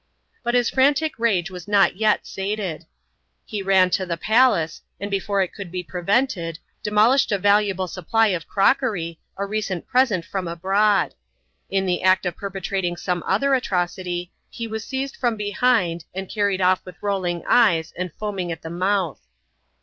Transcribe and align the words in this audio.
But 0.41 0.55
his 0.55 0.71
frantic 0.71 1.13
rage 1.19 1.51
was 1.51 1.67
not 1.67 1.95
yet 1.95 2.25
sated. 2.25 2.85
He 3.45 3.61
ran 3.61 3.91
to 3.91 4.03
the 4.03 4.17
palace; 4.17 4.81
and 4.99 5.11
before 5.11 5.43
it 5.43 5.53
could 5.53 5.71
be 5.71 5.83
prevented, 5.83 6.57
demolished 6.81 7.31
a 7.31 7.37
valuable 7.37 7.85
supply 7.87 8.29
of 8.29 8.47
crockery, 8.47 9.19
a 9.37 9.45
recent 9.45 9.85
present 9.85 10.25
from 10.25 10.47
abroad. 10.47 11.13
In 11.69 11.85
the 11.85 12.01
act 12.01 12.25
of 12.25 12.35
perpetrating 12.35 12.97
some 12.97 13.21
other 13.27 13.53
atrocity, 13.53 14.31
he 14.49 14.65
was 14.65 14.83
seized 14.83 15.15
from 15.15 15.37
behind, 15.37 16.05
and 16.15 16.27
carried 16.27 16.61
off 16.61 16.83
with 16.83 16.95
rolling 17.03 17.43
eyes 17.47 17.93
and 17.95 18.09
foaming 18.19 18.51
at 18.51 18.63
the 18.63 18.71
mouth. 18.71 19.21